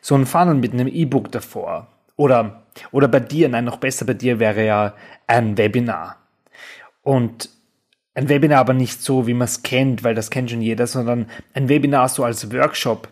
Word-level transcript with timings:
So 0.00 0.14
ein 0.14 0.26
Funnel 0.26 0.54
mit 0.54 0.72
einem 0.72 0.88
E-Book 0.88 1.32
davor. 1.32 1.88
Oder, 2.16 2.62
oder 2.90 3.08
bei 3.08 3.20
dir, 3.20 3.48
nein, 3.48 3.64
noch 3.64 3.78
besser 3.78 4.04
bei 4.04 4.14
dir 4.14 4.38
wäre 4.38 4.64
ja 4.64 4.94
ein 5.26 5.56
Webinar. 5.56 6.16
Und 7.02 7.50
ein 8.14 8.28
Webinar 8.28 8.60
aber 8.60 8.74
nicht 8.74 9.02
so, 9.02 9.26
wie 9.26 9.34
man 9.34 9.46
es 9.46 9.62
kennt, 9.62 10.04
weil 10.04 10.14
das 10.14 10.30
kennt 10.30 10.50
schon 10.50 10.60
jeder, 10.60 10.86
sondern 10.86 11.26
ein 11.54 11.68
Webinar 11.68 12.08
so 12.08 12.24
als 12.24 12.52
Workshop 12.52 13.08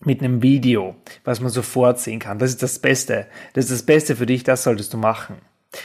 mit 0.00 0.20
einem 0.20 0.42
Video, 0.42 0.96
was 1.24 1.40
man 1.40 1.50
sofort 1.50 1.98
sehen 2.00 2.18
kann. 2.18 2.38
Das 2.38 2.50
ist 2.50 2.62
das 2.62 2.78
Beste. 2.78 3.26
Das 3.52 3.66
ist 3.66 3.72
das 3.72 3.82
Beste 3.82 4.16
für 4.16 4.26
dich, 4.26 4.42
das 4.42 4.62
solltest 4.62 4.92
du 4.92 4.98
machen. 4.98 5.36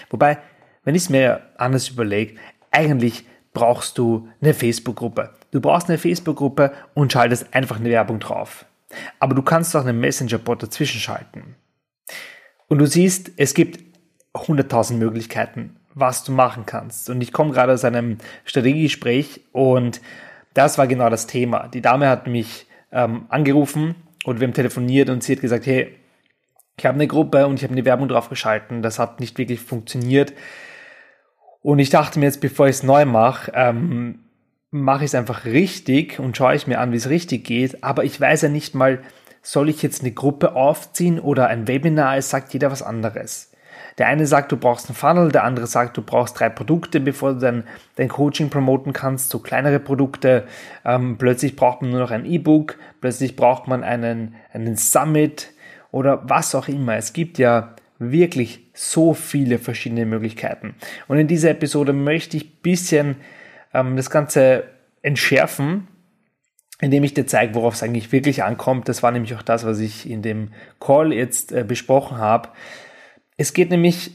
Wobei, 0.09 0.37
wenn 0.83 0.95
ich 0.95 1.03
es 1.03 1.09
mir 1.09 1.41
anders 1.57 1.89
überlege, 1.89 2.35
eigentlich 2.71 3.25
brauchst 3.53 3.97
du 3.97 4.29
eine 4.41 4.53
Facebook-Gruppe. 4.53 5.33
Du 5.51 5.59
brauchst 5.59 5.89
eine 5.89 5.97
Facebook-Gruppe 5.97 6.71
und 6.93 7.11
schaltest 7.11 7.53
einfach 7.53 7.79
eine 7.79 7.89
Werbung 7.89 8.19
drauf. 8.19 8.65
Aber 9.19 9.35
du 9.35 9.41
kannst 9.41 9.75
auch 9.75 9.85
einen 9.85 9.99
Messenger-Bot 9.99 10.63
dazwischen 10.63 10.99
schalten. 10.99 11.55
Und 12.67 12.79
du 12.79 12.85
siehst, 12.85 13.31
es 13.37 13.53
gibt 13.53 13.79
100.000 14.33 14.93
Möglichkeiten, 14.93 15.77
was 15.93 16.23
du 16.23 16.31
machen 16.31 16.65
kannst. 16.65 17.09
Und 17.09 17.21
ich 17.21 17.33
komme 17.33 17.51
gerade 17.51 17.73
aus 17.73 17.83
einem 17.83 18.17
Strategiegespräch 18.45 19.41
und 19.51 20.01
das 20.53 20.77
war 20.77 20.87
genau 20.87 21.09
das 21.09 21.27
Thema. 21.27 21.67
Die 21.67 21.81
Dame 21.81 22.07
hat 22.07 22.27
mich 22.27 22.67
ähm, 22.91 23.25
angerufen 23.29 23.95
und 24.25 24.39
wir 24.39 24.47
haben 24.47 24.53
telefoniert 24.53 25.09
und 25.09 25.23
sie 25.23 25.33
hat 25.33 25.41
gesagt, 25.41 25.65
hey, 25.65 25.97
ich 26.77 26.85
habe 26.85 26.95
eine 26.95 27.07
Gruppe 27.07 27.45
und 27.45 27.55
ich 27.55 27.63
habe 27.63 27.73
eine 27.73 27.85
Werbung 27.85 28.07
drauf 28.07 28.29
geschalten. 28.29 28.81
Das 28.81 28.99
hat 28.99 29.19
nicht 29.19 29.37
wirklich 29.37 29.59
funktioniert. 29.59 30.33
Und 31.61 31.79
ich 31.79 31.89
dachte 31.89 32.19
mir 32.19 32.25
jetzt, 32.25 32.41
bevor 32.41 32.67
ich 32.67 32.77
es 32.77 32.83
neu 32.83 33.05
mache, 33.05 33.51
ähm, 33.53 34.19
mache 34.71 35.03
ich 35.03 35.11
es 35.11 35.15
einfach 35.15 35.45
richtig 35.45 36.19
und 36.19 36.35
schaue 36.35 36.55
ich 36.55 36.65
mir 36.65 36.79
an, 36.79 36.93
wie 36.93 36.97
es 36.97 37.09
richtig 37.09 37.43
geht. 37.43 37.83
Aber 37.83 38.05
ich 38.05 38.19
weiß 38.19 38.43
ja 38.43 38.49
nicht 38.49 38.73
mal, 38.73 38.99
soll 39.41 39.69
ich 39.69 39.83
jetzt 39.83 40.01
eine 40.01 40.11
Gruppe 40.11 40.55
aufziehen 40.55 41.19
oder 41.19 41.47
ein 41.47 41.67
Webinar? 41.67 42.17
Es 42.17 42.29
sagt 42.29 42.53
jeder 42.53 42.71
was 42.71 42.81
anderes. 42.81 43.51
Der 43.97 44.07
eine 44.07 44.25
sagt, 44.25 44.51
du 44.51 44.57
brauchst 44.57 44.87
einen 44.87 44.95
Funnel, 44.95 45.31
der 45.31 45.43
andere 45.43 45.67
sagt, 45.67 45.97
du 45.97 46.01
brauchst 46.01 46.39
drei 46.39 46.47
Produkte, 46.47 47.01
bevor 47.01 47.33
du 47.33 47.39
dein, 47.39 47.63
dein 47.97 48.07
Coaching 48.07 48.49
promoten 48.49 48.93
kannst, 48.93 49.29
so 49.29 49.39
kleinere 49.39 49.79
Produkte. 49.79 50.45
Ähm, 50.85 51.17
plötzlich 51.17 51.57
braucht 51.57 51.81
man 51.81 51.91
nur 51.91 51.99
noch 51.99 52.11
ein 52.11 52.25
E-Book, 52.25 52.77
plötzlich 53.01 53.35
braucht 53.35 53.67
man 53.67 53.83
einen, 53.83 54.35
einen 54.53 54.77
Summit 54.77 55.51
oder 55.91 56.21
was 56.29 56.55
auch 56.55 56.69
immer. 56.69 56.95
Es 56.95 57.11
gibt 57.11 57.37
ja 57.37 57.75
wirklich 57.99 58.61
so 58.73 59.13
viele 59.13 59.59
verschiedene 59.59 60.05
Möglichkeiten. 60.05 60.75
Und 61.09 61.17
in 61.17 61.27
dieser 61.27 61.49
Episode 61.49 61.91
möchte 61.91 62.37
ich 62.37 62.61
bisschen 62.61 63.17
ähm, 63.73 63.95
das 63.95 64.09
Ganze 64.09 64.65
entschärfen, 65.01 65.87
indem 66.79 67.03
ich 67.03 67.13
dir 67.13 67.27
zeige, 67.27 67.55
worauf 67.55 67.75
es 67.75 67.83
eigentlich 67.83 68.11
wirklich 68.11 68.43
ankommt. 68.43 68.89
Das 68.89 69.03
war 69.03 69.11
nämlich 69.11 69.35
auch 69.35 69.41
das, 69.41 69.65
was 69.65 69.79
ich 69.79 70.09
in 70.09 70.21
dem 70.21 70.49
Call 70.79 71.13
jetzt 71.13 71.51
äh, 71.51 71.63
besprochen 71.63 72.17
habe. 72.17 72.49
Es 73.37 73.53
geht 73.53 73.69
nämlich, 73.69 74.11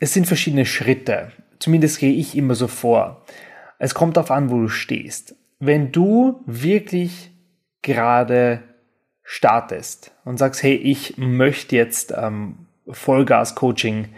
es 0.00 0.14
sind 0.14 0.26
verschiedene 0.26 0.66
Schritte. 0.66 1.32
Zumindest 1.58 1.98
gehe 1.98 2.12
ich 2.12 2.36
immer 2.36 2.54
so 2.54 2.68
vor. 2.68 3.24
Es 3.78 3.94
kommt 3.94 4.16
darauf 4.16 4.30
an, 4.30 4.50
wo 4.50 4.60
du 4.60 4.68
stehst. 4.68 5.36
Wenn 5.60 5.92
du 5.92 6.42
wirklich 6.46 7.30
gerade 7.82 8.62
startest 9.22 10.12
und 10.24 10.38
sagst, 10.38 10.62
hey, 10.62 10.74
ich 10.74 11.18
möchte 11.18 11.76
jetzt 11.76 12.14
ähm, 12.16 12.66
Vollgas-Coaching 12.88 14.08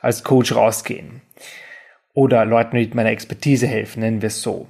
als 0.00 0.22
Coach 0.22 0.54
rausgehen, 0.54 1.22
oder 2.14 2.44
Leuten 2.44 2.76
mit 2.76 2.94
meiner 2.94 3.10
Expertise 3.10 3.66
helfen, 3.66 4.00
nennen 4.00 4.22
wir 4.22 4.28
es 4.28 4.40
so, 4.40 4.68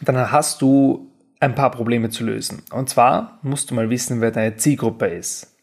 dann 0.00 0.32
hast 0.32 0.62
du 0.62 1.10
ein 1.40 1.54
paar 1.54 1.70
Probleme 1.70 2.10
zu 2.10 2.24
lösen. 2.24 2.62
Und 2.72 2.88
zwar 2.88 3.38
musst 3.42 3.70
du 3.70 3.74
mal 3.74 3.90
wissen, 3.90 4.20
wer 4.20 4.30
deine 4.30 4.56
Zielgruppe 4.56 5.06
ist. 5.06 5.54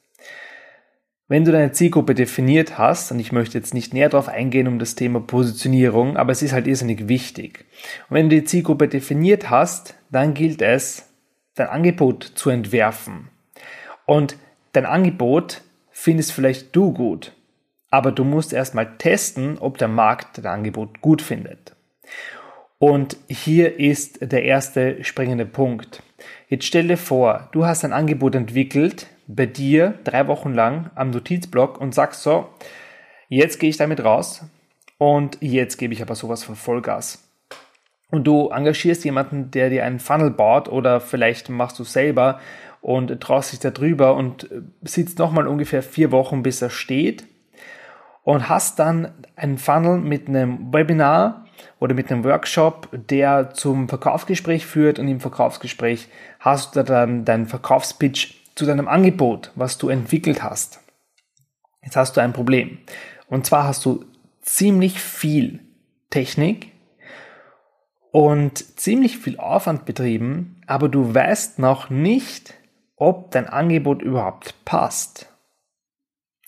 Wenn 1.28 1.44
du 1.44 1.52
deine 1.52 1.72
Zielgruppe 1.72 2.14
definiert 2.14 2.78
hast, 2.78 3.12
und 3.12 3.20
ich 3.20 3.32
möchte 3.32 3.58
jetzt 3.58 3.74
nicht 3.74 3.94
näher 3.94 4.10
darauf 4.10 4.30
eingehen 4.30 4.68
um 4.68 4.78
das 4.78 4.94
Thema 4.94 5.20
Positionierung, 5.20 6.18
aber 6.18 6.32
es 6.32 6.44
ist 6.44 6.54
halt 6.54 6.68
irrsinnig 6.68 7.08
wichtig. 7.08 7.66
Und 8.10 8.16
wenn 8.16 8.30
du 8.30 8.36
die 8.36 8.44
Zielgruppe 8.44 8.88
definiert 8.88 9.50
hast, 9.50 9.96
dann 10.12 10.36
gilt 10.36 10.62
es, 10.62 11.10
dein 11.56 11.68
Angebot 11.68 12.24
zu 12.36 12.52
entwerfen. 12.52 13.30
Und 14.06 14.38
dein 14.74 14.86
Angebot 14.86 15.62
findest 15.90 16.32
vielleicht 16.32 16.76
du 16.76 16.94
gut 16.94 17.32
aber 17.96 18.12
du 18.12 18.26
musst 18.26 18.52
erstmal 18.52 18.98
testen, 18.98 19.58
ob 19.58 19.78
der 19.78 19.88
Markt 19.88 20.38
dein 20.38 20.48
Angebot 20.48 21.00
gut 21.00 21.22
findet. 21.22 21.78
Und 22.78 23.16
hier 23.30 23.80
ist 23.80 24.18
der 24.20 24.44
erste 24.44 25.02
springende 25.06 25.46
Punkt. 25.46 26.04
Jetzt 26.50 26.66
stell 26.66 26.90
dir 26.90 26.98
vor, 26.98 27.48
du 27.54 27.66
hast 27.66 27.86
ein 27.86 27.94
Angebot 27.94 28.36
entwickelt, 28.36 29.08
bei 29.28 29.46
dir 29.46 29.98
drei 30.04 30.28
Wochen 30.28 30.54
lang 30.54 30.92
am 30.96 31.12
Notizblock 31.12 31.80
und 31.80 31.96
sagst 31.96 32.22
so, 32.22 32.50
jetzt 33.30 33.62
gehe 33.62 33.70
ich 33.70 33.78
damit 33.78 34.04
raus 34.04 34.44
und 34.98 35.38
jetzt 35.40 35.78
gebe 35.78 35.94
ich 35.94 36.02
aber 36.02 36.16
sowas 36.16 36.44
von 36.44 36.58
Vollgas. 36.58 37.26
Und 38.12 38.28
du 38.28 38.50
engagierst 38.50 39.06
jemanden, 39.06 39.52
der 39.52 39.70
dir 39.70 39.86
einen 39.86 40.00
Funnel 40.00 40.32
baut 40.32 40.68
oder 40.68 41.00
vielleicht 41.00 41.48
machst 41.48 41.80
du 41.80 41.86
selber 41.86 42.42
und 42.82 43.22
traust 43.22 43.54
dich 43.54 43.60
da 43.60 43.72
drüber 43.72 44.16
und 44.18 44.50
sitzt 44.82 45.18
nochmal 45.18 45.48
ungefähr 45.48 45.82
vier 45.82 46.12
Wochen, 46.12 46.44
bis 46.44 46.62
er 46.62 46.70
steht 46.70 47.24
und 48.26 48.50
hast 48.50 48.80
dann 48.80 49.14
einen 49.38 49.58
Funnel 49.58 50.00
mit 50.00 50.28
einem 50.28 50.74
Webinar 50.74 51.46
oder 51.80 51.94
mit 51.94 52.12
einem 52.12 52.26
Workshop, 52.26 52.90
der 52.92 53.52
zum 53.54 53.88
Verkaufsgespräch 53.88 54.66
führt 54.66 55.00
und 55.00 55.08
im 55.08 55.22
Verkaufsgespräch 55.22 56.10
hast 56.40 56.76
du 56.76 56.84
dann 56.84 57.24
deinen 57.24 57.46
Verkaufspitch 57.46 58.42
zu 58.56 58.66
deinem 58.66 58.88
Angebot, 58.88 59.52
was 59.56 59.78
du 59.78 59.90
entwickelt 59.90 60.44
hast. 60.44 60.82
Jetzt 61.84 61.96
hast 61.96 62.18
du 62.18 62.22
ein 62.22 62.34
Problem. 62.34 62.80
Und 63.28 63.46
zwar 63.46 63.66
hast 63.66 63.86
du 63.86 64.06
ziemlich 64.42 65.00
viel 65.00 65.60
Technik 66.10 66.72
und 68.12 68.80
ziemlich 68.80 69.20
viel 69.20 69.38
Aufwand 69.38 69.86
betrieben, 69.86 70.62
aber 70.66 70.90
du 70.90 71.14
weißt 71.14 71.60
noch 71.60 71.92
nicht, 71.92 72.56
ob 72.96 73.30
dein 73.32 73.48
Angebot 73.48 74.02
überhaupt 74.02 74.56
passt. 74.66 75.32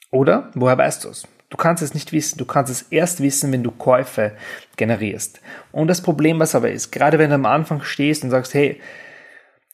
Oder? 0.09 0.49
Woher 0.55 0.77
weißt 0.77 1.03
du 1.03 1.09
es? 1.09 1.27
Du 1.49 1.57
kannst 1.57 1.81
es 1.81 1.93
nicht 1.93 2.11
wissen. 2.11 2.37
Du 2.37 2.45
kannst 2.45 2.71
es 2.71 2.83
erst 2.83 3.21
wissen, 3.21 3.51
wenn 3.51 3.63
du 3.63 3.71
Käufe 3.71 4.33
generierst. 4.75 5.41
Und 5.71 5.87
das 5.87 6.01
Problem, 6.01 6.39
was 6.39 6.55
aber 6.55 6.71
ist, 6.71 6.91
gerade 6.91 7.19
wenn 7.19 7.29
du 7.29 7.35
am 7.35 7.45
Anfang 7.45 7.81
stehst 7.83 8.23
und 8.23 8.31
sagst, 8.31 8.53
hey, 8.53 8.81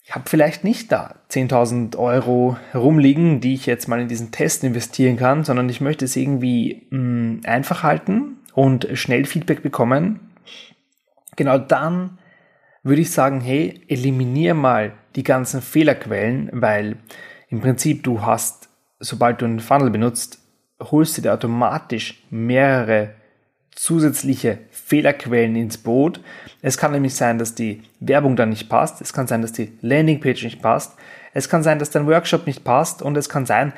ich 0.06 0.14
habe 0.14 0.30
vielleicht 0.30 0.64
nicht 0.64 0.92
da 0.92 1.16
10.000 1.32 1.98
Euro 1.98 2.58
rumliegen, 2.76 3.40
die 3.40 3.54
ich 3.54 3.66
jetzt 3.66 3.88
mal 3.88 4.02
in 4.02 4.10
diesen 4.10 4.32
Test 4.32 4.64
investieren 4.64 5.18
kann, 5.18 5.46
sondern 5.46 5.70
ich 5.70 5.80
möchte 5.82 6.06
es 6.06 6.16
irgendwie 6.16 6.88
mh, 6.90 7.00
mm, 7.00 7.42
einfach 7.46 7.84
halten 7.84 8.38
und 8.54 8.88
schnell 8.94 9.26
Feedback 9.26 9.64
bekommen. 9.64 10.20
Genau 11.38 11.58
dann 11.58 12.20
würde 12.84 13.02
ich 13.02 13.12
sagen, 13.12 13.40
hey, 13.40 13.82
eliminier 13.88 14.54
mal 14.54 14.94
die 15.16 15.24
ganzen 15.24 15.62
Fehlerquellen, 15.62 16.50
weil 16.52 16.98
im 17.48 17.62
Prinzip 17.62 18.04
du 18.04 18.22
hast, 18.22 18.70
sobald 19.00 19.42
du 19.42 19.46
einen 19.46 19.62
Funnel 19.62 19.90
benutzt, 19.90 20.43
holst 20.92 21.18
du 21.18 21.22
dir 21.22 21.34
automatisch 21.34 22.24
mehrere 22.30 23.12
zusätzliche 23.76 24.60
Fehlerquellen 24.72 25.56
ins 25.56 25.78
Boot. 25.78 26.22
Es 26.62 26.78
kann 26.78 26.92
nämlich 26.92 27.16
sein, 27.16 27.38
dass 27.38 27.56
die 27.56 27.84
Werbung 28.00 28.36
dann 28.36 28.50
nicht 28.50 28.70
passt. 28.70 29.02
Es 29.02 29.14
kann 29.14 29.28
sein, 29.28 29.42
dass 29.42 29.52
die 29.52 29.72
Landingpage 29.82 30.44
nicht 30.44 30.62
passt. 30.62 30.94
Es 31.34 31.50
kann 31.50 31.64
sein, 31.64 31.80
dass 31.80 31.90
dein 31.90 32.08
Workshop 32.08 32.46
nicht 32.46 32.64
passt. 32.64 33.02
Und 33.02 33.18
es 33.18 33.30
kann 33.30 33.46
sein, 33.46 33.74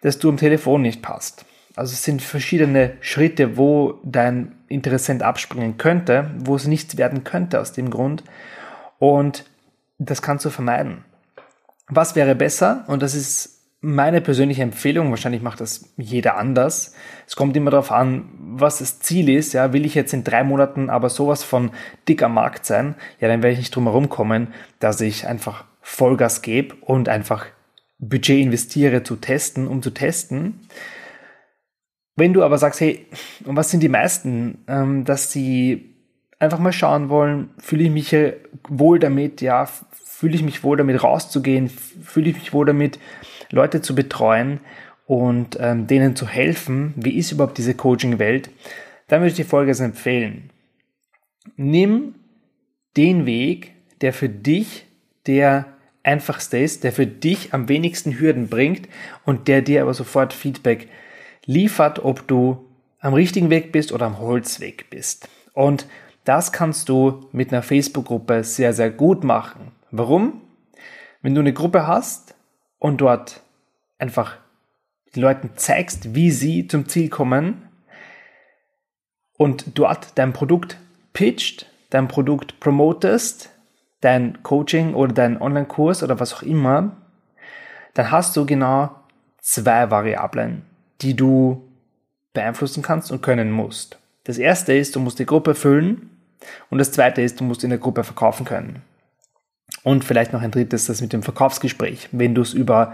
dass 0.00 0.18
du 0.18 0.28
am 0.28 0.36
Telefon 0.36 0.82
nicht 0.82 1.02
passt. 1.02 1.44
Also 1.76 1.92
es 1.92 2.02
sind 2.02 2.22
verschiedene 2.22 2.94
Schritte, 3.00 3.56
wo 3.56 4.00
dein 4.02 4.56
Interessent 4.68 5.22
abspringen 5.22 5.76
könnte, 5.76 6.30
wo 6.38 6.56
es 6.56 6.66
nichts 6.66 6.96
werden 6.96 7.22
könnte 7.22 7.60
aus 7.60 7.72
dem 7.72 7.90
Grund. 7.90 8.24
Und 8.98 9.44
das 9.98 10.22
kannst 10.22 10.44
du 10.44 10.50
vermeiden. 10.50 11.04
Was 11.88 12.16
wäre 12.16 12.34
besser? 12.34 12.84
Und 12.88 13.02
das 13.02 13.14
ist 13.14 13.55
meine 13.86 14.20
persönliche 14.20 14.62
Empfehlung, 14.62 15.10
wahrscheinlich 15.10 15.42
macht 15.42 15.60
das 15.60 15.92
jeder 15.96 16.36
anders. 16.36 16.92
Es 17.24 17.36
kommt 17.36 17.56
immer 17.56 17.70
darauf 17.70 17.92
an, 17.92 18.28
was 18.40 18.78
das 18.78 18.98
Ziel 18.98 19.28
ist. 19.28 19.52
Ja, 19.52 19.72
will 19.72 19.86
ich 19.86 19.94
jetzt 19.94 20.12
in 20.12 20.24
drei 20.24 20.42
Monaten 20.42 20.90
aber 20.90 21.08
sowas 21.08 21.44
von 21.44 21.70
dick 22.08 22.20
am 22.24 22.34
Markt 22.34 22.66
sein, 22.66 22.96
ja, 23.20 23.28
dann 23.28 23.44
werde 23.44 23.52
ich 23.52 23.60
nicht 23.60 23.74
drum 23.74 23.84
herum 23.84 24.08
kommen, 24.08 24.48
dass 24.80 25.00
ich 25.00 25.28
einfach 25.28 25.64
Vollgas 25.80 26.42
gebe 26.42 26.74
und 26.80 27.08
einfach 27.08 27.46
Budget 28.00 28.42
investiere 28.42 29.04
zu 29.04 29.14
testen, 29.14 29.68
um 29.68 29.82
zu 29.82 29.90
testen. 29.90 30.66
Wenn 32.16 32.32
du 32.32 32.42
aber 32.42 32.58
sagst, 32.58 32.80
hey, 32.80 33.06
und 33.44 33.54
was 33.54 33.70
sind 33.70 33.84
die 33.84 33.88
meisten, 33.88 34.64
ähm, 34.66 35.04
dass 35.04 35.30
sie 35.30 35.94
einfach 36.40 36.58
mal 36.58 36.72
schauen 36.72 37.08
wollen, 37.08 37.50
fühle 37.58 37.84
ich 37.84 37.90
mich 37.90 38.16
wohl 38.68 38.98
damit, 38.98 39.40
ja, 39.42 39.68
fühle 39.92 40.34
ich 40.34 40.42
mich 40.42 40.64
wohl 40.64 40.76
damit 40.76 41.04
rauszugehen, 41.04 41.68
fühle 41.68 42.30
ich 42.30 42.36
mich 42.36 42.52
wohl 42.52 42.66
damit, 42.66 42.98
Leute 43.50 43.82
zu 43.82 43.94
betreuen 43.94 44.60
und 45.06 45.56
ähm, 45.60 45.86
denen 45.86 46.16
zu 46.16 46.26
helfen, 46.26 46.94
wie 46.96 47.16
ist 47.16 47.32
überhaupt 47.32 47.58
diese 47.58 47.74
Coaching-Welt, 47.74 48.50
dann 49.08 49.20
würde 49.20 49.30
ich 49.30 49.36
dir 49.36 49.44
Folgendes 49.44 49.80
empfehlen. 49.80 50.50
Nimm 51.56 52.14
den 52.96 53.26
Weg, 53.26 53.72
der 54.00 54.12
für 54.12 54.28
dich 54.28 54.86
der 55.26 55.66
einfachste 56.02 56.58
ist, 56.58 56.84
der 56.84 56.92
für 56.92 57.06
dich 57.06 57.52
am 57.52 57.68
wenigsten 57.68 58.18
Hürden 58.18 58.48
bringt 58.48 58.88
und 59.24 59.48
der 59.48 59.62
dir 59.62 59.82
aber 59.82 59.94
sofort 59.94 60.32
Feedback 60.32 60.88
liefert, 61.44 62.04
ob 62.04 62.26
du 62.26 62.64
am 63.00 63.14
richtigen 63.14 63.50
Weg 63.50 63.72
bist 63.72 63.92
oder 63.92 64.06
am 64.06 64.18
Holzweg 64.18 64.90
bist. 64.90 65.28
Und 65.52 65.86
das 66.24 66.52
kannst 66.52 66.88
du 66.88 67.28
mit 67.32 67.52
einer 67.52 67.62
Facebook-Gruppe 67.62 68.42
sehr, 68.42 68.72
sehr 68.72 68.90
gut 68.90 69.22
machen. 69.22 69.72
Warum? 69.90 70.40
Wenn 71.22 71.34
du 71.34 71.40
eine 71.40 71.52
Gruppe 71.52 71.86
hast 71.86 72.25
und 72.78 73.00
dort 73.00 73.42
einfach 73.98 74.36
den 75.14 75.22
Leuten 75.22 75.50
zeigst, 75.56 76.14
wie 76.14 76.30
sie 76.30 76.68
zum 76.68 76.88
Ziel 76.88 77.08
kommen 77.08 77.68
und 79.36 79.78
dort 79.78 80.18
dein 80.18 80.32
Produkt 80.32 80.78
pitcht, 81.12 81.66
dein 81.90 82.08
Produkt 82.08 82.60
promotest, 82.60 83.50
dein 84.00 84.42
Coaching 84.42 84.94
oder 84.94 85.12
dein 85.12 85.40
Online-Kurs 85.40 86.02
oder 86.02 86.20
was 86.20 86.34
auch 86.34 86.42
immer, 86.42 86.96
dann 87.94 88.10
hast 88.10 88.36
du 88.36 88.44
genau 88.44 88.94
zwei 89.40 89.90
Variablen, 89.90 90.62
die 91.00 91.14
du 91.14 91.66
beeinflussen 92.34 92.82
kannst 92.82 93.10
und 93.10 93.22
können 93.22 93.50
musst. 93.50 93.98
Das 94.24 94.38
erste 94.38 94.74
ist, 94.74 94.96
du 94.96 95.00
musst 95.00 95.18
die 95.18 95.26
Gruppe 95.26 95.54
füllen 95.54 96.10
und 96.68 96.78
das 96.78 96.92
zweite 96.92 97.22
ist, 97.22 97.40
du 97.40 97.44
musst 97.44 97.64
in 97.64 97.70
der 97.70 97.78
Gruppe 97.78 98.04
verkaufen 98.04 98.44
können. 98.44 98.82
Und 99.86 100.04
vielleicht 100.04 100.32
noch 100.32 100.42
ein 100.42 100.50
drittes, 100.50 100.86
das 100.86 101.00
mit 101.00 101.12
dem 101.12 101.22
Verkaufsgespräch, 101.22 102.08
wenn 102.10 102.34
du 102.34 102.42
es 102.42 102.54
über 102.54 102.92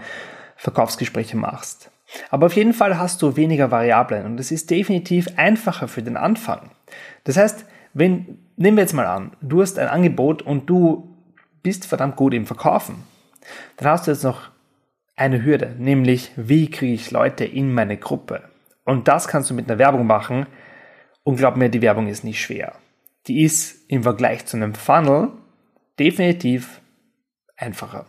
Verkaufsgespräche 0.57 1.35
machst. 1.35 1.89
Aber 2.29 2.45
auf 2.45 2.55
jeden 2.55 2.71
Fall 2.71 2.99
hast 2.99 3.19
du 3.23 3.35
weniger 3.35 3.71
Variablen 3.71 4.27
und 4.27 4.39
es 4.39 4.51
ist 4.51 4.69
definitiv 4.69 5.27
einfacher 5.35 5.87
für 5.87 6.03
den 6.03 6.17
Anfang. 6.17 6.69
Das 7.23 7.35
heißt, 7.35 7.65
wenn, 7.95 8.37
nehmen 8.57 8.77
wir 8.77 8.83
jetzt 8.83 8.93
mal 8.93 9.07
an, 9.07 9.31
du 9.41 9.63
hast 9.63 9.79
ein 9.79 9.87
Angebot 9.87 10.43
und 10.43 10.69
du 10.69 11.17
bist 11.63 11.87
verdammt 11.87 12.15
gut 12.15 12.35
im 12.35 12.45
Verkaufen, 12.45 12.97
dann 13.77 13.89
hast 13.89 14.05
du 14.05 14.11
jetzt 14.11 14.23
noch 14.23 14.51
eine 15.15 15.43
Hürde, 15.43 15.73
nämlich 15.79 16.31
wie 16.35 16.69
kriege 16.69 16.93
ich 16.93 17.09
Leute 17.09 17.43
in 17.43 17.73
meine 17.73 17.97
Gruppe? 17.97 18.43
Und 18.85 19.07
das 19.07 19.27
kannst 19.27 19.49
du 19.49 19.55
mit 19.55 19.67
einer 19.67 19.79
Werbung 19.79 20.05
machen 20.05 20.45
und 21.23 21.37
glaub 21.37 21.57
mir, 21.57 21.69
die 21.69 21.81
Werbung 21.81 22.05
ist 22.05 22.23
nicht 22.23 22.39
schwer. 22.39 22.73
Die 23.25 23.41
ist 23.41 23.89
im 23.89 24.03
Vergleich 24.03 24.45
zu 24.45 24.57
einem 24.57 24.75
Funnel 24.75 25.29
definitiv 25.97 26.81
einfacher. 27.63 28.05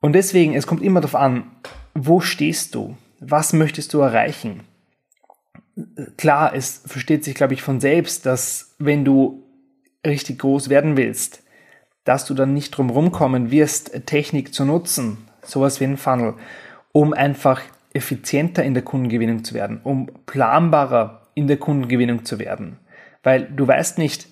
Und 0.00 0.12
deswegen, 0.12 0.54
es 0.54 0.66
kommt 0.66 0.82
immer 0.82 1.00
darauf 1.00 1.14
an, 1.14 1.50
wo 1.94 2.20
stehst 2.20 2.74
du? 2.74 2.96
Was 3.20 3.52
möchtest 3.52 3.94
du 3.94 4.00
erreichen? 4.00 4.64
Klar, 6.16 6.54
es 6.54 6.82
versteht 6.86 7.24
sich, 7.24 7.34
glaube 7.34 7.54
ich, 7.54 7.62
von 7.62 7.80
selbst, 7.80 8.26
dass 8.26 8.74
wenn 8.78 9.04
du 9.04 9.42
richtig 10.06 10.40
groß 10.40 10.68
werden 10.68 10.96
willst, 10.96 11.42
dass 12.04 12.26
du 12.26 12.34
dann 12.34 12.52
nicht 12.52 12.70
drum 12.70 12.90
rumkommen 12.90 13.50
wirst, 13.50 14.06
Technik 14.06 14.52
zu 14.52 14.64
nutzen, 14.66 15.26
sowas 15.42 15.80
wie 15.80 15.84
ein 15.84 15.96
Funnel, 15.96 16.34
um 16.92 17.14
einfach 17.14 17.62
effizienter 17.94 18.62
in 18.62 18.74
der 18.74 18.82
Kundengewinnung 18.82 19.42
zu 19.42 19.54
werden, 19.54 19.80
um 19.82 20.10
planbarer 20.26 21.28
in 21.34 21.46
der 21.46 21.56
Kundengewinnung 21.56 22.24
zu 22.24 22.38
werden. 22.38 22.78
Weil 23.22 23.44
du 23.44 23.66
weißt 23.66 23.96
nicht, 23.98 24.28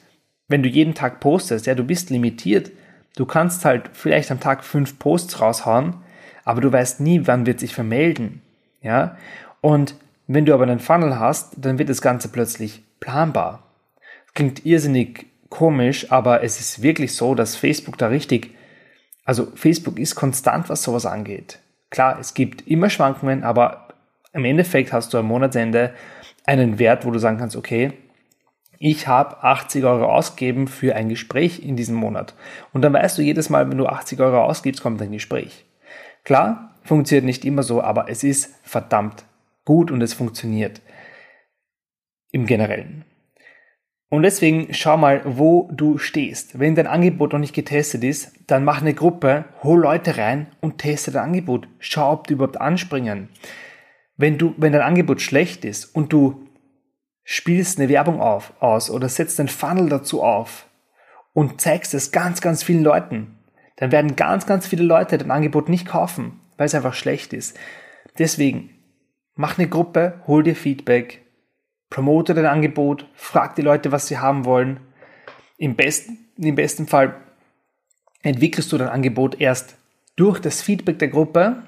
wenn 0.52 0.62
du 0.62 0.68
jeden 0.68 0.94
Tag 0.94 1.18
postest, 1.18 1.66
ja, 1.66 1.74
du 1.74 1.82
bist 1.82 2.10
limitiert. 2.10 2.70
Du 3.16 3.26
kannst 3.26 3.64
halt 3.64 3.90
vielleicht 3.92 4.30
am 4.30 4.38
Tag 4.38 4.62
fünf 4.62 4.98
Posts 4.98 5.40
raushauen, 5.40 5.94
aber 6.44 6.60
du 6.60 6.70
weißt 6.70 7.00
nie, 7.00 7.26
wann 7.26 7.46
wird 7.46 7.58
sich 7.58 7.74
vermelden. 7.74 8.42
Ja, 8.82 9.16
und 9.60 9.96
wenn 10.26 10.44
du 10.44 10.54
aber 10.54 10.64
einen 10.64 10.78
Funnel 10.78 11.18
hast, 11.18 11.54
dann 11.56 11.78
wird 11.78 11.88
das 11.88 12.02
Ganze 12.02 12.28
plötzlich 12.28 12.82
planbar. 13.00 13.64
Klingt 14.34 14.64
irrsinnig 14.64 15.26
komisch, 15.48 16.10
aber 16.12 16.42
es 16.42 16.60
ist 16.60 16.82
wirklich 16.82 17.14
so, 17.14 17.34
dass 17.34 17.56
Facebook 17.56 17.98
da 17.98 18.08
richtig, 18.08 18.54
also 19.24 19.48
Facebook 19.54 19.98
ist 19.98 20.14
konstant, 20.14 20.68
was 20.68 20.82
sowas 20.82 21.06
angeht. 21.06 21.58
Klar, 21.90 22.18
es 22.18 22.34
gibt 22.34 22.66
immer 22.66 22.88
Schwankungen, 22.88 23.44
aber 23.44 23.88
im 24.32 24.44
Endeffekt 24.44 24.92
hast 24.92 25.12
du 25.12 25.18
am 25.18 25.26
Monatsende 25.26 25.92
einen 26.44 26.78
Wert, 26.78 27.04
wo 27.04 27.10
du 27.10 27.18
sagen 27.18 27.38
kannst, 27.38 27.56
okay, 27.56 27.92
ich 28.84 29.06
habe 29.06 29.44
80 29.44 29.84
Euro 29.84 30.06
ausgegeben 30.06 30.66
für 30.66 30.96
ein 30.96 31.08
Gespräch 31.08 31.64
in 31.64 31.76
diesem 31.76 31.94
Monat. 31.94 32.34
Und 32.72 32.82
dann 32.82 32.92
weißt 32.92 33.16
du 33.16 33.22
jedes 33.22 33.48
Mal, 33.48 33.70
wenn 33.70 33.78
du 33.78 33.86
80 33.86 34.18
Euro 34.18 34.42
ausgibst, 34.42 34.82
kommt 34.82 35.00
ein 35.00 35.12
Gespräch. 35.12 35.64
Klar, 36.24 36.74
funktioniert 36.82 37.24
nicht 37.24 37.44
immer 37.44 37.62
so, 37.62 37.80
aber 37.80 38.10
es 38.10 38.24
ist 38.24 38.52
verdammt 38.64 39.24
gut 39.64 39.92
und 39.92 40.02
es 40.02 40.14
funktioniert 40.14 40.80
im 42.32 42.44
Generellen. 42.44 43.04
Und 44.08 44.24
deswegen 44.24 44.74
schau 44.74 44.96
mal, 44.96 45.22
wo 45.24 45.70
du 45.72 45.98
stehst. 45.98 46.58
Wenn 46.58 46.74
dein 46.74 46.88
Angebot 46.88 47.34
noch 47.34 47.38
nicht 47.38 47.54
getestet 47.54 48.02
ist, 48.02 48.32
dann 48.48 48.64
mach 48.64 48.80
eine 48.80 48.94
Gruppe, 48.94 49.44
hol 49.62 49.80
Leute 49.80 50.18
rein 50.18 50.48
und 50.60 50.78
teste 50.78 51.12
dein 51.12 51.22
Angebot. 51.26 51.68
Schau, 51.78 52.14
ob 52.14 52.26
die 52.26 52.32
überhaupt 52.32 52.60
anspringen. 52.60 53.28
Wenn 54.16 54.38
du, 54.38 54.54
wenn 54.56 54.72
dein 54.72 54.82
Angebot 54.82 55.20
schlecht 55.20 55.64
ist 55.64 55.84
und 55.84 56.12
du 56.12 56.48
spielst 57.24 57.78
eine 57.78 57.88
Werbung 57.88 58.20
auf, 58.20 58.52
aus 58.60 58.90
oder 58.90 59.08
setzt 59.08 59.38
einen 59.38 59.48
Funnel 59.48 59.88
dazu 59.88 60.22
auf 60.22 60.66
und 61.32 61.60
zeigst 61.60 61.94
es 61.94 62.12
ganz, 62.12 62.40
ganz 62.40 62.62
vielen 62.62 62.82
Leuten, 62.82 63.38
dann 63.76 63.92
werden 63.92 64.16
ganz, 64.16 64.46
ganz 64.46 64.66
viele 64.66 64.84
Leute 64.84 65.18
dein 65.18 65.30
Angebot 65.30 65.68
nicht 65.68 65.86
kaufen, 65.86 66.40
weil 66.56 66.66
es 66.66 66.74
einfach 66.74 66.94
schlecht 66.94 67.32
ist. 67.32 67.58
Deswegen, 68.18 68.70
mach 69.34 69.58
eine 69.58 69.68
Gruppe, 69.68 70.20
hol 70.26 70.42
dir 70.42 70.56
Feedback, 70.56 71.22
promote 71.90 72.34
dein 72.34 72.46
Angebot, 72.46 73.08
frag 73.14 73.54
die 73.56 73.62
Leute, 73.62 73.92
was 73.92 74.06
sie 74.06 74.18
haben 74.18 74.44
wollen. 74.44 74.80
Im 75.56 75.76
besten, 75.76 76.18
im 76.36 76.54
besten 76.54 76.86
Fall 76.86 77.14
entwickelst 78.22 78.72
du 78.72 78.78
dein 78.78 78.88
Angebot 78.88 79.40
erst 79.40 79.76
durch 80.16 80.38
das 80.38 80.62
Feedback 80.62 80.98
der 80.98 81.08
Gruppe 81.08 81.62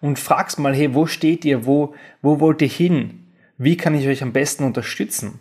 und 0.00 0.18
fragst 0.18 0.58
mal, 0.58 0.74
hey, 0.74 0.94
wo 0.94 1.06
steht 1.06 1.44
ihr, 1.44 1.66
wo, 1.66 1.94
wo 2.22 2.40
wollt 2.40 2.62
ihr 2.62 2.68
hin? 2.68 3.19
Wie 3.60 3.76
kann 3.76 3.94
ich 3.94 4.08
euch 4.08 4.22
am 4.22 4.32
besten 4.32 4.64
unterstützen? 4.64 5.38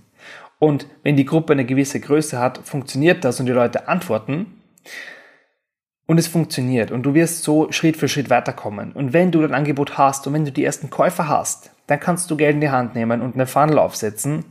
Und 0.59 0.87
wenn 1.03 1.15
die 1.15 1.23
Gruppe 1.23 1.53
eine 1.53 1.65
gewisse 1.65 2.01
Größe 2.01 2.37
hat, 2.37 2.57
funktioniert 2.57 3.23
das 3.23 3.39
und 3.39 3.45
die 3.45 3.53
Leute 3.53 3.87
antworten. 3.87 4.61
Und 6.05 6.17
es 6.17 6.27
funktioniert 6.27 6.91
und 6.91 7.03
du 7.03 7.13
wirst 7.13 7.43
so 7.43 7.71
Schritt 7.71 7.95
für 7.95 8.09
Schritt 8.09 8.29
weiterkommen. 8.29 8.91
Und 8.91 9.13
wenn 9.13 9.31
du 9.31 9.41
dein 9.41 9.53
Angebot 9.53 9.97
hast 9.97 10.27
und 10.27 10.33
wenn 10.33 10.43
du 10.43 10.51
die 10.51 10.65
ersten 10.65 10.89
Käufer 10.89 11.29
hast, 11.29 11.71
dann 11.87 12.01
kannst 12.01 12.29
du 12.29 12.35
Geld 12.35 12.55
in 12.55 12.61
die 12.61 12.71
Hand 12.71 12.93
nehmen 12.93 13.21
und 13.21 13.35
eine 13.35 13.47
Funnel 13.47 13.79
aufsetzen 13.79 14.43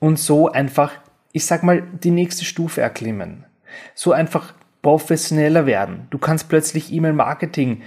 und 0.00 0.18
so 0.18 0.50
einfach, 0.50 0.92
ich 1.30 1.46
sag 1.46 1.62
mal, 1.62 1.82
die 1.82 2.10
nächste 2.10 2.44
Stufe 2.44 2.80
erklimmen. 2.80 3.44
So 3.94 4.12
einfach 4.12 4.54
professioneller 4.82 5.66
werden. 5.66 6.08
Du 6.10 6.18
kannst 6.18 6.48
plötzlich 6.48 6.92
E-Mail-Marketing 6.92 7.82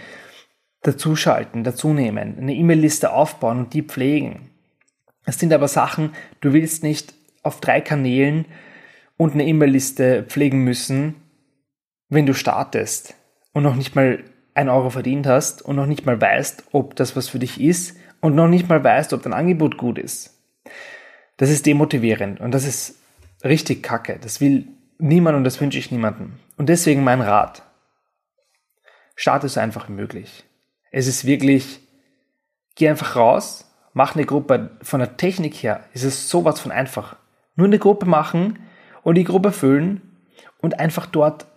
dazuschalten, 0.84 1.65
dazunehmen, 1.65 2.38
eine 2.38 2.53
E-Mail-Liste 2.53 3.12
aufbauen 3.12 3.57
und 3.60 3.74
die 3.74 3.81
pflegen. 3.81 4.51
Es 5.27 5.38
sind 5.38 5.51
aber 5.51 5.67
Sachen, 5.67 6.13
du 6.39 6.53
willst 6.53 6.84
nicht 6.84 7.13
auf 7.43 7.60
drei 7.60 7.81
Kanälen 7.81 8.46
und 9.17 9.34
eine 9.34 9.46
E-Mail-Liste 9.46 10.24
pflegen 10.24 10.63
müssen, 10.63 11.15
wenn 12.07 12.25
du 12.25 12.34
startest 12.34 13.13
und 13.51 13.63
noch 13.63 13.75
nicht 13.75 13.93
mal 13.93 14.24
ein 14.53 14.69
Euro 14.69 14.89
verdient 14.89 15.27
hast 15.27 15.62
und 15.62 15.75
noch 15.75 15.86
nicht 15.86 16.05
mal 16.05 16.19
weißt, 16.19 16.67
ob 16.72 16.96
das 16.96 17.17
was 17.17 17.27
für 17.27 17.39
dich 17.39 17.60
ist 17.60 17.98
und 18.22 18.36
noch 18.36 18.48
nicht 18.48 18.69
mal 18.69 18.81
weißt, 18.81 19.12
ob 19.12 19.22
dein 19.22 19.34
Angebot 19.34 19.77
gut 19.77 20.00
ist. 20.00 20.34
Das 21.36 21.50
ist 21.50 21.65
demotivierend 21.65 22.39
und 22.39 22.51
das 22.51 22.65
ist 22.65 22.96
richtig 23.43 23.84
kacke. 23.84 24.19
Das 24.22 24.39
will 24.39 24.69
niemand 24.98 25.36
und 25.36 25.43
das 25.43 25.60
wünsche 25.60 25.77
ich 25.77 25.91
niemandem. 25.91 26.39
Und 26.55 26.69
deswegen 26.69 27.03
mein 27.03 27.19
Rat. 27.19 27.63
Starte 29.17 29.50
so 29.50 29.60
einfach 29.60 29.89
wie 29.89 29.93
möglich. 29.93 30.46
Es 30.89 31.05
ist 31.05 31.25
wirklich, 31.25 31.81
geh 32.75 32.88
einfach 32.88 33.17
raus, 33.17 33.66
mach 33.98 34.16
eine 34.16 34.25
Gruppe. 34.25 34.70
Von 34.84 35.00
der 35.00 35.18
Technik 35.18 35.56
her 35.56 35.82
ist 35.92 36.04
es 36.04 36.30
sowas 36.30 36.60
von 36.60 36.72
einfach. 36.72 37.16
Nur 37.56 37.66
eine 37.66 37.80
Gruppe 37.80 38.06
machen 38.06 38.60
und 39.01 39.16
die 39.16 39.24
Gruppe 39.24 39.51
füllen 39.51 40.01
und 40.60 40.80
einfach 40.80 41.08
dort 41.08 41.48